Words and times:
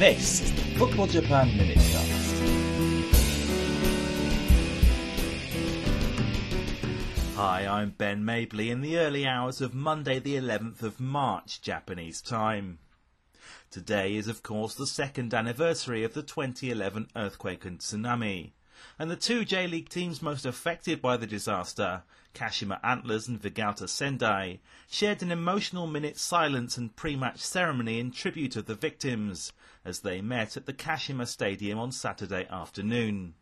This 0.00 0.40
is 0.40 0.52
the 0.54 0.78
Football 0.78 1.08
Japan 1.08 1.50
Minutecast. 1.50 2.30
Hi, 7.36 7.66
I'm 7.66 7.90
Ben 7.90 8.24
Mabley 8.24 8.70
in 8.70 8.80
the 8.80 8.96
early 8.96 9.26
hours 9.26 9.60
of 9.60 9.74
Monday, 9.74 10.18
the 10.18 10.36
11th 10.36 10.82
of 10.82 11.00
March, 11.00 11.60
Japanese 11.60 12.22
time. 12.22 12.78
Today 13.70 14.16
is, 14.16 14.26
of 14.26 14.42
course, 14.42 14.74
the 14.74 14.86
second 14.86 15.34
anniversary 15.34 16.02
of 16.02 16.14
the 16.14 16.22
2011 16.22 17.08
earthquake 17.14 17.66
and 17.66 17.78
tsunami 17.78 18.52
and 18.98 19.10
the 19.10 19.16
two 19.16 19.44
J-League 19.44 19.88
teams 19.88 20.22
most 20.22 20.44
affected 20.44 21.00
by 21.00 21.16
the 21.16 21.26
disaster, 21.26 22.02
Kashima 22.34 22.78
Antlers 22.84 23.28
and 23.28 23.40
Vegalta 23.40 23.88
Sendai, 23.88 24.60
shared 24.88 25.22
an 25.22 25.32
emotional 25.32 25.86
minute 25.86 26.18
silence 26.18 26.76
and 26.76 26.94
pre-match 26.94 27.40
ceremony 27.40 27.98
in 27.98 28.10
tribute 28.10 28.56
of 28.56 28.66
the 28.66 28.74
victims 28.74 29.52
as 29.84 30.00
they 30.00 30.20
met 30.20 30.56
at 30.56 30.66
the 30.66 30.72
Kashima 30.72 31.26
Stadium 31.26 31.78
on 31.78 31.92
Saturday 31.92 32.46
afternoon. 32.50 33.34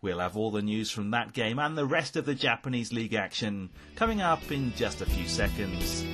We'll 0.00 0.20
have 0.20 0.36
all 0.36 0.50
the 0.50 0.62
news 0.62 0.90
from 0.90 1.10
that 1.10 1.32
game 1.32 1.58
and 1.58 1.76
the 1.76 1.86
rest 1.86 2.16
of 2.16 2.24
the 2.24 2.34
Japanese 2.34 2.92
League 2.92 3.14
action 3.14 3.70
coming 3.96 4.20
up 4.20 4.50
in 4.50 4.72
just 4.74 5.00
a 5.00 5.06
few 5.06 5.26
seconds. 5.26 6.04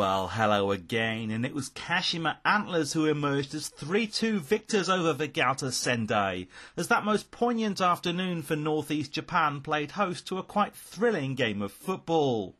Well, 0.00 0.28
hello 0.28 0.70
again, 0.70 1.30
and 1.30 1.44
it 1.44 1.52
was 1.52 1.68
Kashima 1.68 2.38
Antlers 2.42 2.94
who 2.94 3.04
emerged 3.04 3.54
as 3.54 3.68
3-2 3.68 4.40
victors 4.40 4.88
over 4.88 5.12
Vegalta 5.12 5.70
Sendai, 5.70 6.46
as 6.74 6.88
that 6.88 7.04
most 7.04 7.30
poignant 7.30 7.82
afternoon 7.82 8.40
for 8.40 8.56
northeast 8.56 9.12
Japan 9.12 9.60
played 9.60 9.90
host 9.90 10.26
to 10.28 10.38
a 10.38 10.42
quite 10.42 10.74
thrilling 10.74 11.34
game 11.34 11.60
of 11.60 11.70
football. 11.70 12.56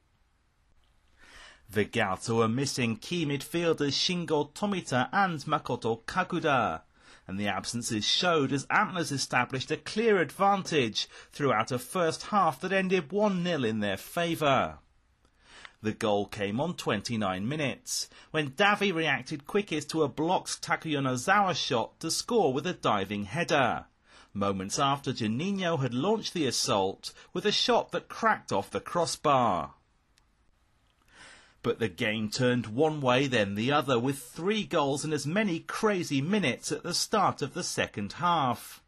Vegalta 1.73 2.37
were 2.37 2.47
missing 2.47 2.97
key 2.97 3.25
midfielders 3.25 3.95
Shingo 3.95 4.53
Tomita 4.53 5.09
and 5.11 5.41
Makoto 5.47 6.05
Kakuda, 6.05 6.83
and 7.27 7.41
the 7.41 7.49
absences 7.49 8.05
showed 8.05 8.53
as 8.53 8.67
Antlers 8.69 9.11
established 9.11 9.71
a 9.71 9.79
clear 9.79 10.19
advantage 10.19 11.09
throughout 11.33 11.73
a 11.73 11.79
first 11.79 12.25
half 12.25 12.61
that 12.61 12.71
ended 12.71 13.09
1-0 13.09 13.67
in 13.67 13.81
their 13.81 13.97
favour. 13.97 14.81
The 15.83 15.93
goal 15.93 16.27
came 16.27 16.61
on 16.61 16.75
29 16.75 17.49
minutes, 17.49 18.11
when 18.33 18.51
Davi 18.51 18.93
reacted 18.93 19.47
quickest 19.47 19.89
to 19.91 20.03
a 20.03 20.09
blocked 20.09 20.61
Takuya 20.61 21.01
Takuyonozawa 21.01 21.57
shot 21.57 21.99
to 22.01 22.11
score 22.11 22.53
with 22.53 22.67
a 22.67 22.75
diving 22.75 23.25
header. 23.25 23.87
Moments 24.35 24.79
after 24.79 25.11
Juninho 25.11 25.81
had 25.81 25.95
launched 25.95 26.35
the 26.35 26.47
assault 26.47 27.15
with 27.33 27.47
a 27.47 27.53
shot 27.53 27.93
that 27.93 28.11
cracked 28.11 28.53
off 28.53 28.71
the 28.71 28.81
crossbar. 28.81 29.73
But 31.63 31.79
the 31.79 31.89
game 31.89 32.29
turned 32.29 32.67
one 32.67 33.01
way 33.01 33.27
then 33.27 33.55
the 33.55 33.73
other 33.73 33.99
with 33.99 34.19
three 34.19 34.65
goals 34.65 35.03
in 35.03 35.15
as 35.15 35.27
many 35.27 35.61
crazy 35.61 36.21
minutes 36.21 36.71
at 36.71 36.83
the 36.83 36.93
start 36.93 37.41
of 37.41 37.55
the 37.55 37.65
second 37.65 38.15
half. 38.15 38.83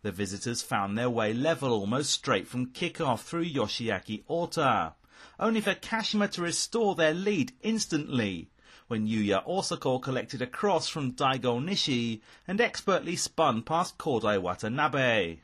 The 0.00 0.12
visitors 0.12 0.62
found 0.62 0.96
their 0.96 1.10
way 1.10 1.34
level 1.34 1.72
almost 1.72 2.10
straight 2.10 2.48
from 2.48 2.72
kick-off 2.72 3.22
through 3.22 3.44
Yoshiaki 3.44 4.24
Ota 4.30 4.94
only 5.38 5.60
for 5.60 5.74
Kashima 5.74 6.30
to 6.32 6.42
restore 6.42 6.94
their 6.94 7.14
lead 7.14 7.52
instantly 7.62 8.50
when 8.86 9.06
Yuya 9.06 9.46
Osako 9.46 10.00
collected 10.00 10.42
a 10.42 10.46
cross 10.46 10.88
from 10.88 11.12
Daigo 11.12 11.62
Nishi 11.62 12.20
and 12.46 12.60
expertly 12.60 13.16
spun 13.16 13.62
past 13.62 13.96
Kodai 13.96 14.40
Watanabe. 14.40 15.38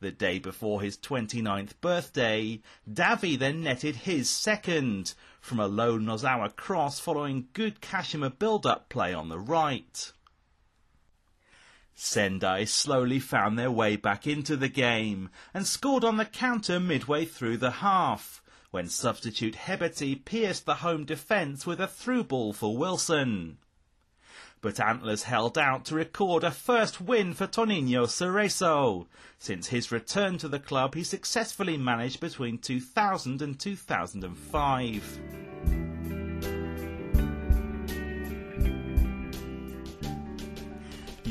The 0.00 0.10
day 0.10 0.40
before 0.40 0.82
his 0.82 0.98
29th 0.98 1.80
birthday, 1.80 2.60
Davi 2.90 3.38
then 3.38 3.62
netted 3.62 3.94
his 3.94 4.28
second 4.28 5.14
from 5.40 5.60
a 5.60 5.68
low 5.68 5.96
Nozawa 5.96 6.56
cross 6.56 6.98
following 6.98 7.46
good 7.52 7.80
Kashima 7.80 8.36
build-up 8.36 8.88
play 8.88 9.14
on 9.14 9.28
the 9.28 9.38
right. 9.38 10.12
Sendai 11.94 12.64
slowly 12.64 13.20
found 13.20 13.58
their 13.58 13.70
way 13.70 13.96
back 13.96 14.26
into 14.26 14.56
the 14.56 14.68
game 14.68 15.30
and 15.52 15.66
scored 15.66 16.04
on 16.04 16.16
the 16.16 16.24
counter 16.24 16.80
midway 16.80 17.24
through 17.24 17.58
the 17.58 17.70
half 17.70 18.42
when 18.70 18.88
substitute 18.88 19.54
Hebeti 19.54 20.24
pierced 20.24 20.64
the 20.64 20.76
home 20.76 21.04
defence 21.04 21.66
with 21.66 21.80
a 21.80 21.86
through 21.86 22.24
ball 22.24 22.54
for 22.54 22.76
Wilson. 22.76 23.58
But 24.62 24.80
Antlers 24.80 25.24
held 25.24 25.58
out 25.58 25.84
to 25.86 25.94
record 25.94 26.42
a 26.42 26.50
first 26.50 27.00
win 27.00 27.34
for 27.34 27.46
Toninho 27.46 28.06
Cerezo. 28.06 29.08
Since 29.38 29.66
his 29.68 29.92
return 29.92 30.38
to 30.38 30.48
the 30.48 30.60
club, 30.60 30.94
he 30.94 31.04
successfully 31.04 31.76
managed 31.76 32.20
between 32.20 32.58
2000 32.58 33.42
and 33.42 33.58
2005. 33.58 35.41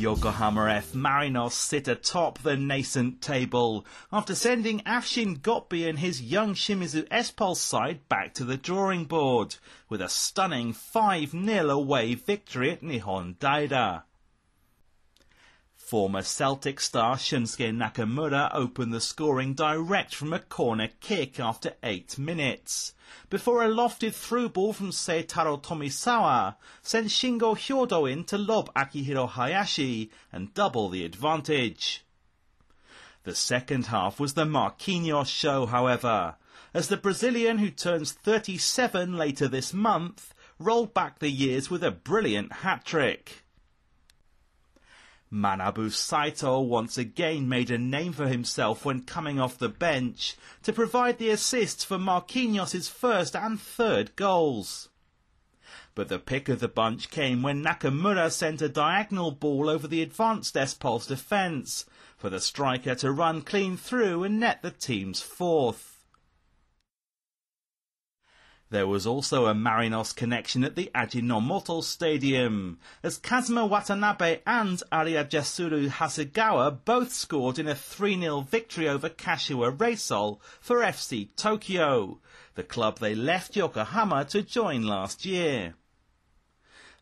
Yokohama 0.02 0.68
F. 0.68 0.94
Marinos 0.94 1.52
sit 1.52 1.88
atop 1.88 2.40
the 2.40 2.58
nascent 2.58 3.22
table 3.22 3.86
after 4.12 4.34
sending 4.34 4.80
Afshin 4.80 5.40
Ghotbi 5.40 5.88
and 5.88 6.00
his 6.00 6.24
young 6.24 6.56
Shimizu 6.56 7.06
S-Pulse 7.12 7.62
side 7.62 8.10
back 8.10 8.34
to 8.34 8.44
the 8.44 8.58
drawing 8.58 9.06
board 9.06 9.58
with 9.90 10.02
a 10.02 10.10
stunning 10.10 10.74
5-0 10.74 11.72
away 11.72 12.16
victory 12.16 12.72
at 12.72 12.82
Nihon 12.82 13.36
Daira. 13.38 14.02
Former 15.92 16.22
Celtic 16.22 16.80
star 16.80 17.18
Shunsuke 17.18 17.76
Nakamura 17.76 18.50
opened 18.54 18.94
the 18.94 19.02
scoring 19.02 19.54
direct 19.54 20.16
from 20.16 20.32
a 20.32 20.40
corner 20.40 20.88
kick 21.02 21.38
after 21.38 21.74
eight 21.84 22.18
minutes, 22.18 22.94
before 23.30 23.62
a 23.62 23.68
lofted 23.68 24.14
through 24.14 24.48
ball 24.48 24.72
from 24.72 24.92
Seitaro 24.92 25.62
Tomisawa 25.62 26.56
sent 26.82 27.08
Shingo 27.08 27.58
Hyodo 27.58 28.10
in 28.10 28.24
to 28.24 28.38
lob 28.38 28.74
Akihiro 28.74 29.28
Hayashi 29.28 30.10
and 30.32 30.54
double 30.54 30.88
the 30.88 31.04
advantage. 31.04 32.06
The 33.26 33.36
second 33.36 33.88
half 33.88 34.18
was 34.18 34.36
the 34.36 34.46
Marquinhos 34.46 35.28
show, 35.28 35.66
however, 35.66 36.36
as 36.74 36.88
the 36.88 36.96
Brazilian 36.96 37.58
who 37.58 37.70
turns 37.70 38.14
37 38.14 39.18
later 39.18 39.50
this 39.50 39.74
month 39.74 40.34
rolled 40.58 40.94
back 40.94 41.20
the 41.20 41.30
years 41.30 41.70
with 41.70 41.84
a 41.84 41.92
brilliant 41.92 42.54
hat-trick. 42.54 43.41
Manabu 45.32 45.90
Saito 45.90 46.60
once 46.60 46.98
again 46.98 47.48
made 47.48 47.72
a 47.72 47.78
name 47.78 48.12
for 48.12 48.28
himself 48.28 48.84
when 48.84 49.04
coming 49.04 49.40
off 49.40 49.58
the 49.58 49.70
bench 49.70 50.36
to 50.64 50.74
provide 50.74 51.20
the 51.20 51.30
assists 51.30 51.86
for 51.86 51.98
Marquinhos' 51.98 52.90
first 52.90 53.34
and 53.34 53.60
third 53.60 54.14
goals. 54.18 54.90
But 55.96 56.10
the 56.10 56.20
pick 56.20 56.50
of 56.50 56.60
the 56.60 56.68
bunch 56.68 57.10
came 57.10 57.42
when 57.42 57.64
Nakamura 57.64 58.30
sent 58.30 58.62
a 58.62 58.68
diagonal 58.68 59.32
ball 59.32 59.70
over 59.70 59.88
the 59.88 60.02
advanced 60.02 60.58
S-Pulse 60.58 61.08
defence 61.08 61.86
for 62.18 62.30
the 62.30 62.42
striker 62.42 62.96
to 62.96 63.12
run 63.12 63.42
clean 63.42 63.78
through 63.78 64.26
and 64.26 64.38
net 64.38 64.62
the 64.62 64.72
team's 64.72 65.22
fourth. 65.22 66.01
There 68.72 68.88
was 68.88 69.06
also 69.06 69.48
a 69.48 69.54
Marinos 69.54 70.16
connection 70.16 70.64
at 70.64 70.76
the 70.76 70.90
Ajinomoto 70.96 71.84
Stadium, 71.84 72.80
as 73.04 73.18
Kazuma 73.18 73.66
Watanabe 73.66 74.40
and 74.48 74.82
Ariajasuru 74.94 75.90
Hasegawa 75.90 76.86
both 76.86 77.12
scored 77.12 77.60
in 77.60 77.68
a 77.68 77.76
3-0 77.76 78.48
victory 78.48 78.88
over 78.88 79.10
Kashiwa 79.10 79.76
Reysol 79.76 80.40
for 80.62 80.78
FC 80.78 81.28
Tokyo, 81.36 82.22
the 82.56 82.64
club 82.64 83.00
they 83.00 83.14
left 83.14 83.58
Yokohama 83.58 84.24
to 84.30 84.42
join 84.42 84.84
last 84.84 85.26
year. 85.26 85.74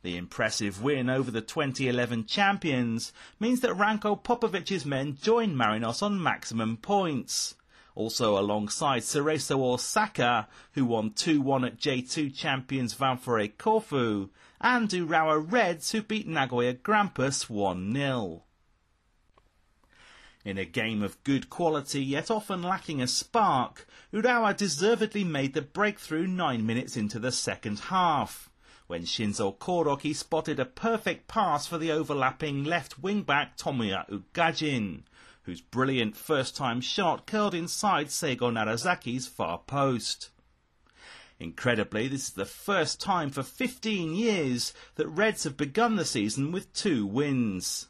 The 0.02 0.18
impressive 0.18 0.82
win 0.82 1.08
over 1.08 1.30
the 1.30 1.40
2011 1.42 2.26
champions 2.26 3.14
means 3.40 3.60
that 3.60 3.78
Ranko 3.78 4.24
Popovic's 4.24 4.86
men 4.86 5.20
join 5.22 5.56
Marinos 5.56 6.02
on 6.02 6.20
maximum 6.24 6.78
points 6.78 7.54
also 8.00 8.40
alongside 8.40 9.02
Cerezo 9.02 9.60
Osaka, 9.62 10.48
who 10.72 10.86
won 10.86 11.12
2-1 11.12 11.68
at 11.68 11.78
J2 11.78 12.34
champions 12.34 12.96
Ventforet 12.96 13.58
Kofu, 13.58 14.30
and 14.62 14.88
Urawa 14.90 15.52
Reds, 15.52 15.92
who 15.92 16.02
beat 16.02 16.26
Nagoya 16.26 16.76
Grampus 16.76 17.48
1-0. 17.48 18.42
In 20.46 20.58
a 20.58 20.64
game 20.64 21.04
of 21.04 21.22
good 21.26 21.50
quality, 21.50 22.02
yet 22.02 22.32
often 22.32 22.64
lacking 22.64 23.02
a 23.02 23.08
spark, 23.08 23.86
Urawa 24.14 24.56
deservedly 24.56 25.26
made 25.26 25.54
the 25.54 25.62
breakthrough 25.62 26.26
nine 26.26 26.66
minutes 26.66 26.96
into 26.96 27.20
the 27.20 27.34
second 27.34 27.80
half, 27.80 28.50
when 28.88 29.04
Shinzo 29.04 29.58
Koroki 29.58 30.16
spotted 30.16 30.58
a 30.58 30.64
perfect 30.64 31.28
pass 31.28 31.68
for 31.68 31.78
the 31.78 31.92
overlapping 31.92 32.64
left 32.64 32.98
wing-back 32.98 33.58
Tomoya 33.58 34.10
Ugajin, 34.10 35.02
whose 35.50 35.62
brilliant 35.62 36.16
first-time 36.16 36.80
shot 36.80 37.26
curled 37.26 37.56
inside 37.56 38.06
Seigo 38.06 38.52
Narazaki's 38.52 39.26
far 39.26 39.58
post. 39.58 40.30
Incredibly, 41.40 42.08
this 42.08 42.26
is 42.26 42.34
the 42.34 42.46
first 42.46 43.02
time 43.02 43.32
for 43.32 43.42
15 43.42 44.14
years 44.14 44.74
that 44.94 45.08
Reds 45.08 45.46
have 45.46 45.58
begun 45.58 45.96
the 45.96 46.06
season 46.06 46.52
with 46.52 46.72
two 46.72 47.04
wins. 47.04 47.88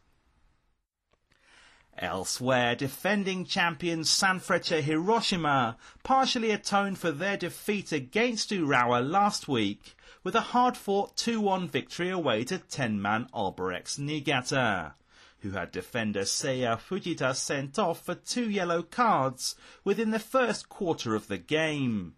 Elsewhere, 1.97 2.75
defending 2.75 3.43
champions 3.43 4.09
Sanfrecce 4.09 4.81
Hiroshima 4.81 5.75
partially 6.01 6.51
atoned 6.51 6.97
for 6.97 7.11
their 7.11 7.35
defeat 7.35 7.91
against 7.91 8.51
Urawa 8.51 9.05
last 9.05 9.49
week 9.49 9.97
with 10.23 10.33
a 10.33 10.55
hard-fought 10.55 11.17
2-1 11.17 11.69
victory 11.69 12.09
away 12.09 12.45
to 12.45 12.59
10-man 12.59 13.27
Albirex 13.33 13.99
Niigata, 13.99 14.93
who 15.41 15.51
had 15.51 15.71
defender 15.71 16.21
Seiya 16.21 16.79
Fujita 16.79 17.35
sent 17.35 17.79
off 17.79 18.03
for 18.03 18.15
two 18.15 18.49
yellow 18.49 18.83
cards 18.83 19.55
within 19.83 20.11
the 20.11 20.19
first 20.19 20.69
quarter 20.69 21.15
of 21.15 21.27
the 21.27 21.37
game. 21.37 22.15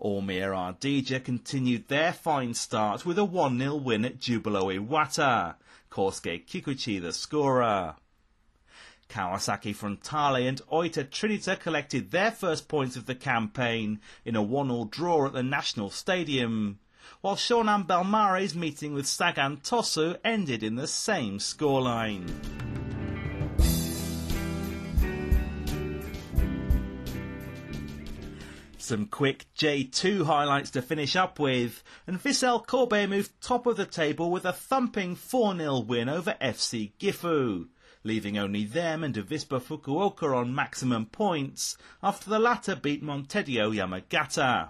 Omiya 0.00 0.50
Ardija 0.52 1.24
continued 1.24 1.88
their 1.88 2.12
fine 2.12 2.52
start 2.52 3.06
with 3.06 3.18
a 3.18 3.22
1-0 3.22 3.82
win 3.82 4.04
at 4.04 4.18
Jubilo 4.18 4.70
Iwata, 4.70 5.54
Kosuke 5.90 6.46
Kikuchi 6.46 7.00
the 7.00 7.12
scorer. 7.12 7.96
Kawasaki 9.08 9.74
Frontale 9.74 10.48
and 10.48 10.60
Oita 10.70 11.04
Trinita 11.08 11.58
collected 11.58 12.10
their 12.10 12.30
first 12.30 12.68
points 12.68 12.96
of 12.96 13.06
the 13.06 13.14
campaign 13.14 14.00
in 14.24 14.36
a 14.36 14.42
one-all 14.42 14.84
draw 14.84 15.26
at 15.26 15.32
the 15.32 15.42
National 15.42 15.90
Stadium, 15.90 16.78
while 17.20 17.36
Shonan 17.36 17.86
Bellmare's 17.86 18.54
meeting 18.54 18.94
with 18.94 19.06
Sagan 19.06 19.58
Tosu 19.58 20.18
ended 20.24 20.62
in 20.62 20.76
the 20.76 20.86
same 20.86 21.38
scoreline. 21.38 22.30
Some 28.86 29.06
quick 29.06 29.46
J2 29.58 30.26
highlights 30.26 30.70
to 30.70 30.80
finish 30.80 31.16
up 31.16 31.40
with, 31.40 31.82
and 32.06 32.22
Vissel 32.22 32.64
Kobe 32.64 33.06
moved 33.06 33.32
top 33.40 33.66
of 33.66 33.76
the 33.76 33.84
table 33.84 34.30
with 34.30 34.44
a 34.44 34.52
thumping 34.52 35.16
4-0 35.16 35.88
win 35.88 36.08
over 36.08 36.36
FC 36.40 36.92
Gifu, 37.00 37.66
leaving 38.04 38.38
only 38.38 38.64
them 38.64 39.02
and 39.02 39.16
Avispa 39.16 39.60
Fukuoka 39.60 40.32
on 40.36 40.54
maximum 40.54 41.06
points 41.06 41.76
after 42.00 42.30
the 42.30 42.38
latter 42.38 42.76
beat 42.76 43.02
Montedio 43.02 43.74
Yamagata. 43.74 44.68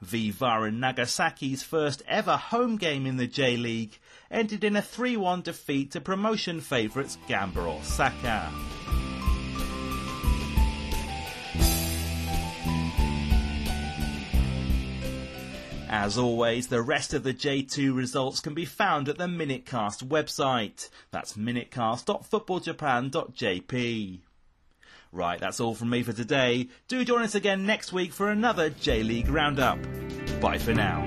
V-Varen 0.00 0.78
Nagasaki's 0.78 1.62
first 1.62 2.02
ever 2.06 2.36
home 2.36 2.76
game 2.76 3.06
in 3.06 3.16
the 3.16 3.26
J-League 3.26 3.98
ended 4.30 4.64
in 4.64 4.76
a 4.76 4.82
3-1 4.82 5.42
defeat 5.42 5.92
to 5.92 6.00
promotion 6.00 6.60
favourites 6.60 7.16
Gamba 7.26 7.60
Osaka. 7.60 8.52
As 15.88 16.18
always, 16.18 16.66
the 16.66 16.82
rest 16.82 17.14
of 17.14 17.22
the 17.22 17.32
J2 17.32 17.96
results 17.96 18.40
can 18.40 18.54
be 18.54 18.64
found 18.64 19.08
at 19.08 19.18
the 19.18 19.26
Minutecast 19.26 20.08
website. 20.08 20.90
That's 21.12 21.34
minutecast.footballjapan.jp. 21.34 24.18
Right, 25.16 25.40
that's 25.40 25.60
all 25.60 25.74
from 25.74 25.88
me 25.88 26.02
for 26.02 26.12
today. 26.12 26.68
Do 26.88 27.02
join 27.02 27.22
us 27.22 27.34
again 27.34 27.64
next 27.64 27.90
week 27.90 28.12
for 28.12 28.28
another 28.28 28.68
J 28.68 29.02
League 29.02 29.30
Roundup. 29.30 29.78
Bye 30.42 30.58
for 30.58 30.74
now. 30.74 31.06